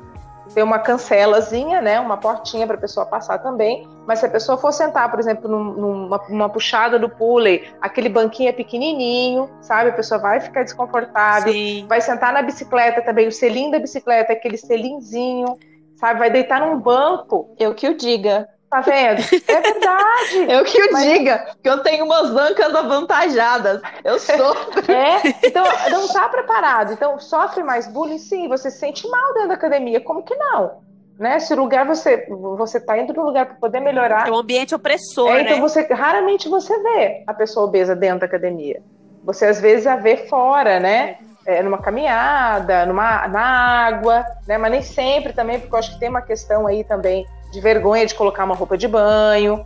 [0.54, 3.88] ter uma cancelazinha, né, uma portinha para a pessoa passar também.
[4.06, 8.50] Mas se a pessoa for sentar, por exemplo, numa, numa puxada do pulley, aquele banquinho
[8.50, 9.90] é pequenininho, sabe?
[9.90, 11.54] A pessoa vai ficar desconfortável.
[11.54, 11.86] Sim.
[11.88, 15.58] Vai sentar na bicicleta também, o selim da bicicleta, aquele selinzinho,
[15.96, 16.20] sabe?
[16.20, 17.56] Vai deitar num banco.
[17.60, 18.50] Eu que o diga.
[18.72, 19.20] Tá vendo?
[19.50, 20.38] É verdade.
[20.50, 21.04] eu que o Mas...
[21.04, 23.82] diga, que eu tenho umas ancas avantajadas.
[24.02, 24.56] Eu sou.
[24.88, 26.94] é, então não tá preparado.
[26.94, 30.00] Então, sofre mais bullying, sim, você se sente mal dentro da academia.
[30.00, 30.80] Como que não?
[31.20, 31.38] Né?
[31.40, 34.30] Se o lugar você você tá indo no lugar para poder melhorar.
[34.30, 35.62] É um ambiente opressor, é, Então né?
[35.62, 38.82] você raramente você vê a pessoa obesa dentro da academia.
[39.26, 41.18] Você às vezes a vê fora, né?
[41.46, 43.42] É, numa caminhada, numa, na
[43.86, 44.58] água, né?
[44.58, 48.06] Mas nem sempre também, porque eu acho que tem uma questão aí também de vergonha
[48.06, 49.64] de colocar uma roupa de banho,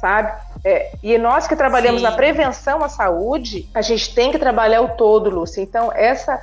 [0.00, 0.32] sabe?
[0.64, 2.06] É, e nós que trabalhamos Sim.
[2.06, 5.60] na prevenção à saúde, a gente tem que trabalhar o todo, Lúcia.
[5.60, 6.40] Então, essa,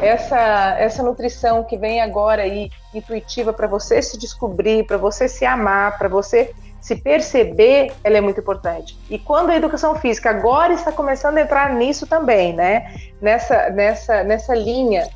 [0.00, 5.44] essa, essa nutrição que vem agora aí, intuitiva, para você se descobrir, para você se
[5.44, 8.96] amar, para você se perceber, ela é muito importante.
[9.10, 12.94] E quando a educação física agora está começando a entrar nisso também, né?
[13.20, 15.08] Nessa, nessa, nessa linha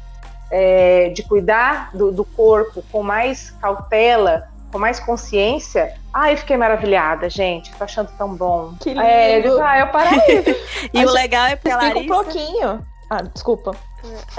[0.50, 7.28] é, de cuidar do, do corpo com mais cautela, com mais consciência, ai, fiquei maravilhada,
[7.28, 7.72] gente.
[7.72, 8.74] Tô achando tão bom.
[8.80, 9.02] Que lindo.
[9.02, 10.44] É, eu, ah, eu parei.
[10.92, 11.98] e o legal é porque a Larissa...
[11.98, 12.86] um pouquinho.
[13.10, 13.76] Ah, desculpa.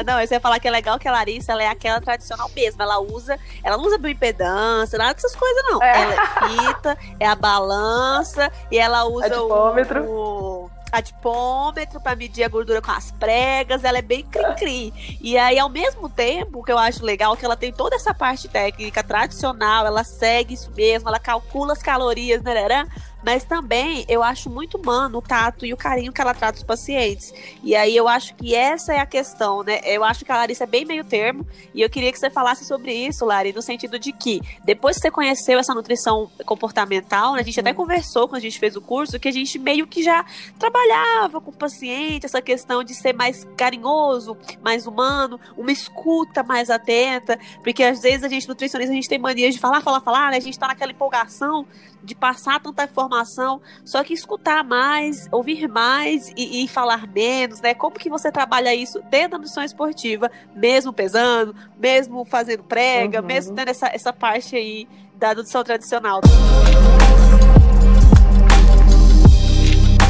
[0.06, 2.82] Não, eu ia falar que é legal que a Larissa ela é aquela tradicional mesmo.
[2.82, 5.84] Ela usa, ela não usa bioimpedância, nada dessas coisas, não.
[5.84, 6.02] É.
[6.02, 12.50] Ela é fita, é a balança e ela usa o, o adipômetro para medir a
[12.50, 15.20] gordura com as pregas, ela é bem cri-cri.
[15.22, 18.48] E aí, ao mesmo tempo, que eu acho legal que ela tem toda essa parte
[18.48, 22.88] técnica tradicional, ela segue isso mesmo, ela calcula as calorias, né, né, né?
[23.24, 26.64] Mas também eu acho muito humano o tato e o carinho que ela trata os
[26.64, 27.34] pacientes.
[27.64, 29.80] E aí eu acho que essa é a questão, né?
[29.84, 32.66] Eu acho que a Larissa é bem meio termo, e eu queria que você falasse
[32.66, 37.42] sobre isso, Lari, no sentido de que depois que você conheceu essa nutrição comportamental, né,
[37.42, 40.04] a gente até conversou quando a gente fez o curso, que a gente meio que
[40.04, 40.26] já
[40.58, 46.70] trabalhava com o paciente, essa questão de ser mais carinhoso, mais humano, uma escuta mais
[46.70, 50.32] atenta, porque às vezes a gente, nutricionista, a gente tem mania de falar, falar, falar,
[50.32, 50.38] né?
[50.38, 51.66] A gente tá naquela empolgação
[52.04, 57.74] de passar tanta informação, só que escutar mais, ouvir mais e, e, falar menos, né?
[57.74, 63.26] Como que você trabalha isso dentro da nutrição esportiva, mesmo pesando, mesmo fazendo prega, uhum.
[63.26, 66.22] mesmo tendo essa, essa parte aí da nutrição tradicional?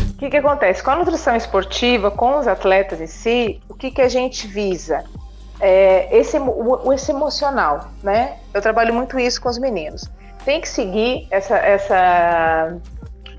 [0.10, 0.84] O que, que acontece?
[0.84, 5.04] Com a nutrição esportiva, com os atletas em si, o que, que a gente visa?
[5.62, 8.38] É, esse, o, esse emocional, né?
[8.52, 10.10] Eu trabalho muito isso com os meninos.
[10.44, 12.78] Tem que seguir essa, essa,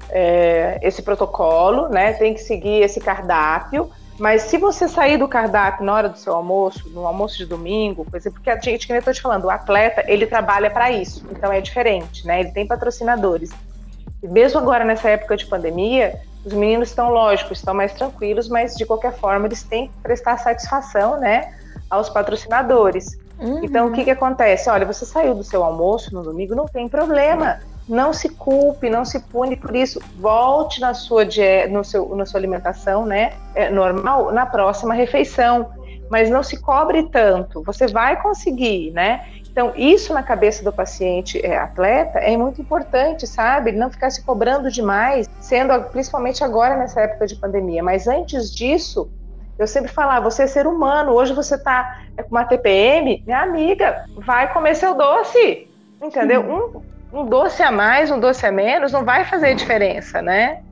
[0.09, 2.13] é, esse protocolo, né?
[2.13, 3.91] Tem que seguir esse cardápio.
[4.19, 8.05] Mas se você sair do cardápio na hora do seu almoço, no almoço de domingo,
[8.05, 10.93] por exemplo, porque a gente, que eu estou te falando, o atleta, ele trabalha para
[10.93, 12.41] isso, então é diferente, né?
[12.41, 13.51] Ele tem patrocinadores.
[14.23, 18.77] E mesmo agora, nessa época de pandemia, os meninos estão, lógico, estão mais tranquilos, mas
[18.77, 21.53] de qualquer forma eles têm que prestar satisfação, né?
[21.93, 23.19] Aos patrocinadores.
[23.39, 23.63] Uhum.
[23.63, 24.71] Então, o que, que acontece?
[24.71, 27.61] Olha, você saiu do seu almoço no domingo, não tem problema.
[27.89, 30.01] Não se culpe, não se pune por isso.
[30.19, 31.25] Volte na sua,
[31.69, 35.71] no seu, na sua alimentação né, é normal na próxima refeição.
[36.09, 37.63] Mas não se cobre tanto.
[37.63, 39.27] Você vai conseguir, né?
[39.51, 43.71] Então, isso na cabeça do paciente é, atleta é muito importante, sabe?
[43.71, 47.83] Ele não ficar se cobrando demais, sendo principalmente agora nessa época de pandemia.
[47.83, 49.11] Mas antes disso,
[49.59, 54.05] eu sempre falava, você é ser humano, hoje você tá com uma TPM, minha amiga,
[54.17, 55.69] vai comer seu doce,
[56.03, 56.43] entendeu?
[56.43, 60.63] Um, um doce a mais, um doce a menos, não vai fazer diferença, né?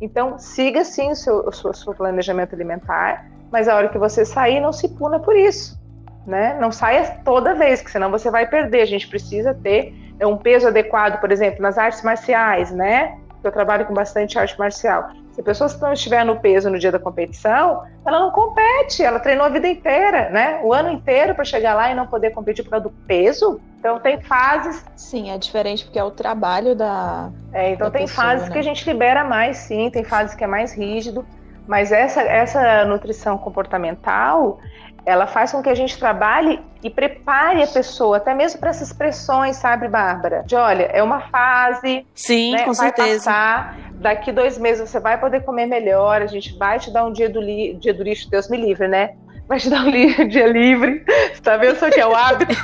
[0.00, 3.98] Então, siga sim o seu, o seu, o seu planejamento alimentar, mas a hora que
[3.98, 5.78] você sair, não se puna por isso,
[6.26, 6.56] né?
[6.60, 8.82] Não saia toda vez, que senão você vai perder.
[8.82, 13.18] A gente precisa ter um peso adequado, por exemplo, nas artes marciais, né?
[13.42, 15.10] Eu trabalho com bastante arte marcial.
[15.32, 19.20] Se a pessoa não estiver no peso no dia da competição, ela não compete, ela
[19.20, 20.60] treinou a vida inteira, né?
[20.64, 23.60] O ano inteiro para chegar lá e não poder competir por causa do peso.
[23.78, 24.84] Então tem fases.
[24.96, 27.30] Sim, é diferente porque é o trabalho da.
[27.52, 28.52] É, então da tem pessoa, fases né?
[28.52, 31.24] que a gente libera mais, sim, tem fases que é mais rígido.
[31.66, 34.58] Mas essa, essa nutrição comportamental,
[35.04, 38.92] ela faz com que a gente trabalhe e prepare a pessoa, até mesmo para essas
[38.92, 40.42] pressões, sabe, Bárbara?
[40.46, 42.06] De olha, é uma fase.
[42.14, 43.24] Sim, né, com vai certeza.
[43.24, 43.78] passar.
[43.94, 46.22] Daqui dois meses você vai poder comer melhor.
[46.22, 48.88] A gente vai te dar um dia do, li dia do lixo, Deus me livre,
[48.88, 49.14] né?
[49.46, 51.04] Vai te dar um li dia livre.
[51.32, 52.54] Você tá vendo só que é o hábito?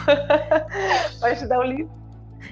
[1.20, 2.05] vai te dar um livro.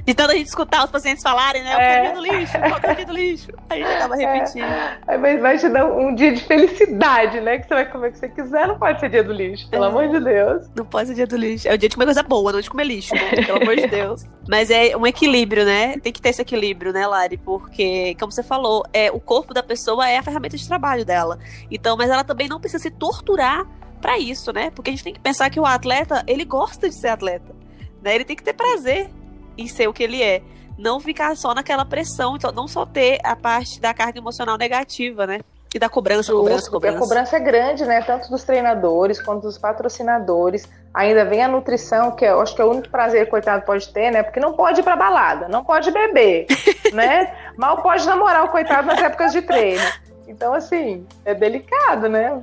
[0.06, 1.74] De tanta gente escutar os pacientes falarem, né?
[1.74, 1.94] Eu É.
[1.94, 3.52] quero dia do lixo, eu quero dia do lixo.
[3.70, 4.66] A gente acaba repetindo.
[5.08, 7.58] Aí vai, vai te dar um dia de felicidade, né?
[7.58, 8.68] Que você vai comer o que você quiser.
[8.68, 9.88] Não pode ser dia do lixo, pelo É.
[9.88, 10.66] amor de Deus.
[10.76, 11.66] Não pode ser dia do lixo.
[11.68, 13.30] É o dia de comer coisa boa, não de comer lixo, né?
[13.46, 14.24] pelo amor de Deus.
[14.46, 15.96] Mas é um equilíbrio, né?
[15.98, 17.38] Tem que ter esse equilíbrio, né, Lari?
[17.38, 21.38] Porque, como você falou, é, o corpo da pessoa é a ferramenta de trabalho dela.
[21.70, 23.66] Então, mas ela também não precisa se torturar
[24.02, 24.70] pra isso, né?
[24.70, 27.54] Porque a gente tem que pensar que o atleta, ele gosta de ser atleta.
[28.02, 28.14] Né?
[28.16, 29.08] Ele tem que ter prazer
[29.56, 30.42] em ser o que ele é.
[30.76, 35.26] Não ficar só naquela pressão, então não só ter a parte da carga emocional negativa,
[35.26, 35.40] né?
[35.74, 37.04] E da cobrança, cobrança, Justo, porque cobrança.
[37.04, 38.00] A cobrança é grande, né?
[38.02, 40.68] Tanto dos treinadores quanto dos patrocinadores.
[40.94, 43.64] Ainda vem a nutrição, que eu acho que é o único prazer que o coitado
[43.64, 44.22] pode ter, né?
[44.22, 46.46] Porque não pode ir pra balada, não pode beber,
[46.94, 47.34] né?
[47.56, 49.82] Mal pode namorar o coitado nas épocas de treino.
[50.28, 52.40] Então, assim, é delicado, né?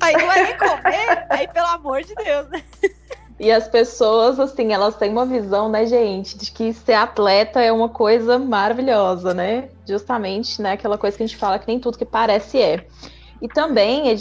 [0.00, 2.62] Aí não é nem comer, aí pelo amor de Deus, né?
[3.40, 7.70] E as pessoas, assim, elas têm uma visão, né, gente, de que ser atleta é
[7.70, 9.68] uma coisa maravilhosa, né?
[9.86, 12.84] Justamente, né, aquela coisa que a gente fala que nem tudo que parece é.
[13.40, 14.16] E também é,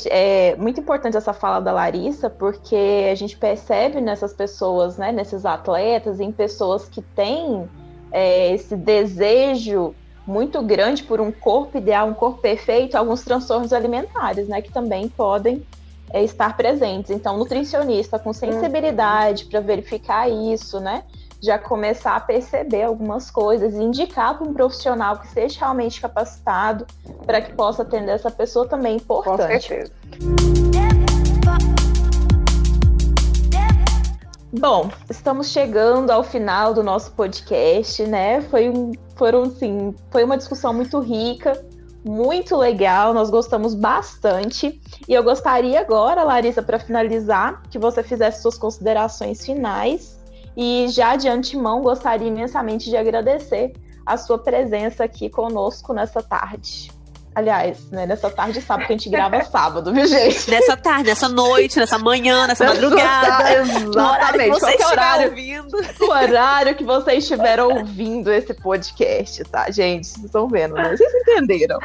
[0.52, 5.46] é muito importante essa fala da Larissa, porque a gente percebe nessas pessoas, né, nesses
[5.46, 7.68] atletas, em pessoas que têm
[8.12, 9.96] é, esse desejo
[10.28, 15.10] muito grande por um corpo ideal, um corpo perfeito, alguns transtornos alimentares, né, que também
[15.10, 15.66] podem
[16.12, 17.12] é, estar presentes.
[17.12, 21.04] Então, nutricionista com sensibilidade para verificar isso, né?
[21.42, 26.88] Já começar a perceber algumas coisas e indicar para um profissional que seja realmente capacitado
[27.26, 29.68] para que possa atender essa pessoa também é Com importante.
[29.68, 29.92] certeza.
[34.60, 38.42] Bom, estamos chegando ao final do nosso podcast, né?
[38.42, 41.64] Foi um, foram, assim, foi uma discussão muito rica,
[42.08, 44.82] muito legal, nós gostamos bastante.
[45.08, 50.18] E eu gostaria agora, Larissa, para finalizar, que você fizesse suas considerações finais.
[50.56, 53.74] E já de antemão, gostaria imensamente de agradecer
[54.06, 56.97] a sua presença aqui conosco nessa tarde.
[57.38, 60.50] Aliás, né, nessa tarde sábado, que a gente grava sábado, viu, gente?
[60.50, 63.64] Nessa tarde, nessa noite, nessa manhã, nessa madrugada.
[63.64, 64.66] No horário que Exatamente.
[64.66, 65.78] estiver horário, ouvindo.
[66.02, 70.08] o horário que vocês estiveram ouvindo esse podcast, tá, gente?
[70.08, 70.98] Vocês estão vendo, né?
[70.98, 71.78] Vocês entenderam.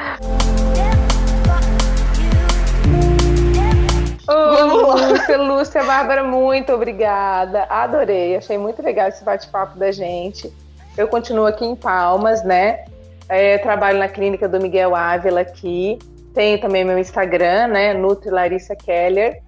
[4.25, 5.07] Vamos Ô.
[5.07, 7.65] Lúcia, Lúcia, Bárbara, muito obrigada.
[7.69, 10.51] Adorei, achei muito legal esse bate-papo da gente.
[10.97, 12.85] Eu continuo aqui em Palmas, né?
[13.33, 15.97] É, trabalho na clínica do Miguel Ávila aqui.
[16.35, 17.91] Tenho também meu Instagram, né?
[17.91, 19.41] Nutri Larissa Keller.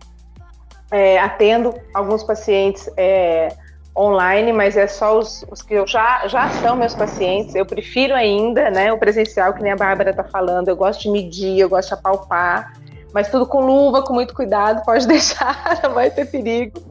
[0.92, 3.50] É, atendo alguns pacientes é,
[3.96, 7.54] online, mas é só os, os que eu já, já são meus pacientes.
[7.54, 8.92] Eu prefiro ainda, né?
[8.92, 10.68] O presencial, que nem a Bárbara tá falando.
[10.68, 12.74] Eu gosto de medir, eu gosto de apalpar.
[13.16, 16.82] Mas tudo com luva, com muito cuidado, pode deixar, não vai ter perigo,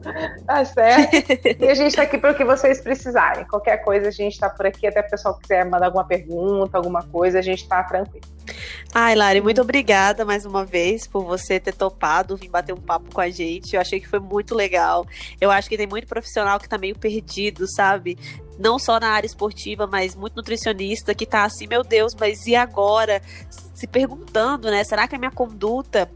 [0.47, 1.13] tá certo?
[1.61, 3.45] E a gente está aqui para o que vocês precisarem.
[3.45, 7.03] Qualquer coisa, a gente está por aqui, até o pessoal quiser mandar alguma pergunta, alguma
[7.03, 8.25] coisa, a gente está tranquilo.
[8.93, 13.13] Ai, Lari, muito obrigada mais uma vez por você ter topado vir bater um papo
[13.13, 13.75] com a gente.
[13.75, 15.05] Eu achei que foi muito legal.
[15.39, 18.17] Eu acho que tem muito profissional que tá meio perdido, sabe?
[18.57, 22.55] Não só na área esportiva, mas muito nutricionista que tá assim, meu Deus, mas e
[22.55, 23.21] agora?
[23.75, 24.83] se perguntando, né?
[24.83, 26.09] Será que a minha conduta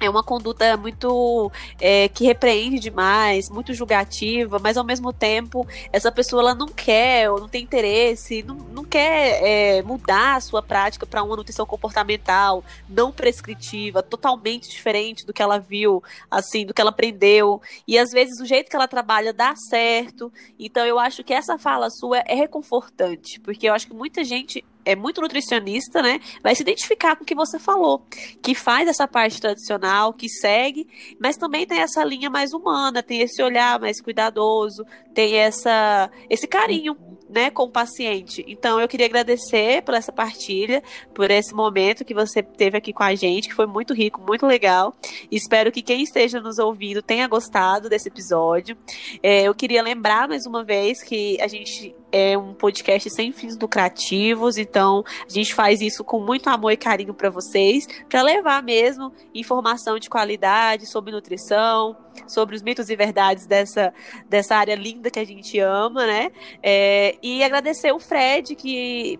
[0.00, 6.10] é uma conduta muito é, que repreende demais, muito julgativa, mas ao mesmo tempo essa
[6.12, 10.62] pessoa ela não quer ou não tem interesse, não, não quer é, mudar a sua
[10.62, 16.72] prática para uma nutrição comportamental não prescritiva, totalmente diferente do que ela viu, assim, do
[16.72, 17.60] que ela aprendeu.
[17.86, 20.32] E às vezes o jeito que ela trabalha dá certo.
[20.58, 24.64] Então eu acho que essa fala sua é reconfortante, porque eu acho que muita gente
[24.84, 26.20] é muito nutricionista, né?
[26.42, 28.02] Vai se identificar com o que você falou,
[28.42, 30.88] que faz essa parte tradicional, que segue,
[31.20, 36.46] mas também tem essa linha mais humana, tem esse olhar mais cuidadoso, tem essa esse
[36.46, 36.96] carinho
[37.28, 38.44] né, com o paciente.
[38.48, 40.82] Então, eu queria agradecer por essa partilha,
[41.14, 44.46] por esse momento que você teve aqui com a gente, que foi muito rico, muito
[44.46, 44.94] legal.
[45.30, 48.76] Espero que quem esteja nos ouvindo tenha gostado desse episódio.
[49.22, 53.56] É, eu queria lembrar mais uma vez que a gente é um podcast sem fins
[53.58, 58.62] lucrativos, então a gente faz isso com muito amor e carinho para vocês, para levar
[58.62, 61.96] mesmo informação de qualidade sobre nutrição,
[62.26, 63.92] sobre os mitos e verdades dessa,
[64.28, 66.30] dessa área linda que a gente ama, né?
[66.62, 69.18] É, e agradecer o Fred que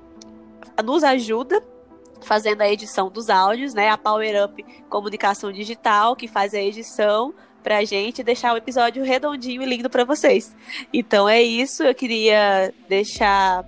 [0.83, 1.63] nos ajuda
[2.21, 3.89] fazendo a edição dos áudios, né?
[3.91, 9.63] A Power Up Comunicação Digital, que faz a edição pra gente deixar o episódio redondinho
[9.63, 10.55] e lindo para vocês.
[10.93, 13.65] Então é isso, eu queria deixar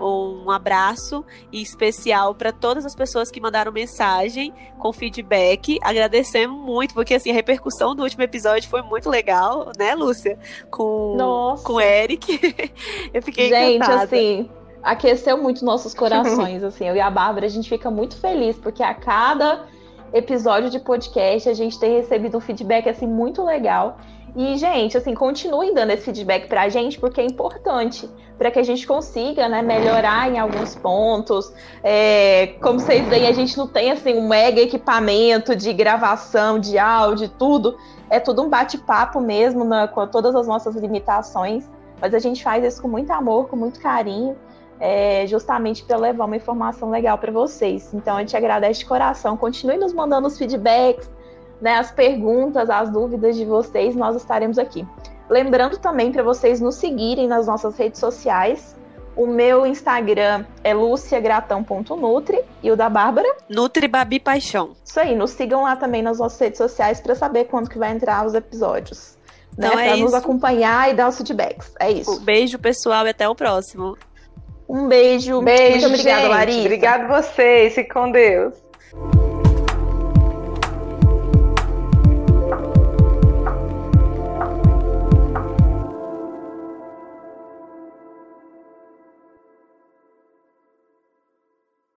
[0.00, 5.78] um abraço especial para todas as pessoas que mandaram mensagem com feedback.
[5.82, 10.38] Agradecemos muito, porque assim, a repercussão do último episódio foi muito legal, né, Lúcia?
[10.70, 11.64] Com, Nossa.
[11.64, 12.40] com o Eric.
[13.12, 14.04] Eu fiquei Gente, encantada.
[14.04, 14.50] assim,
[14.82, 16.88] aqueceu muito nossos corações, assim.
[16.88, 19.66] Eu e a Bárbara, a gente fica muito feliz, porque a cada
[20.12, 23.98] episódio de podcast a gente tem recebido um feedback, assim, muito legal.
[24.34, 28.08] E, gente, assim, continuem dando esse feedback pra gente, porque é importante
[28.38, 31.52] para que a gente consiga, né, melhorar em alguns pontos.
[31.82, 36.78] É, como vocês veem, a gente não tem, assim, um mega equipamento de gravação, de
[36.78, 37.76] áudio, tudo.
[38.08, 41.68] É tudo um bate-papo mesmo, né, com todas as nossas limitações.
[42.00, 44.36] Mas a gente faz isso com muito amor, com muito carinho,
[44.80, 47.92] é, justamente para levar uma informação legal para vocês.
[47.92, 49.36] Então, a gente agradece de coração.
[49.36, 51.08] Continue nos mandando os feedbacks,
[51.60, 54.86] né, as perguntas, as dúvidas de vocês, nós estaremos aqui.
[55.28, 58.74] Lembrando também para vocês nos seguirem nas nossas redes sociais.
[59.14, 63.28] O meu Instagram é luciagratão.nutri e o da Bárbara.
[63.48, 64.70] Nutri Babi Paixão.
[64.84, 67.92] Isso aí, nos sigam lá também nas nossas redes sociais para saber quando que vai
[67.92, 69.18] entrar os episódios.
[69.56, 71.72] Então né, é para nos acompanhar e dar os feedbacks.
[71.78, 72.12] É isso.
[72.12, 73.96] Um beijo, pessoal, e até o próximo.
[74.70, 75.42] Um beijo.
[75.42, 76.28] Beijo, Muito obrigada.
[76.28, 76.60] Larissa.
[76.60, 77.74] Obrigado vocês.
[77.74, 78.54] Fique com Deus.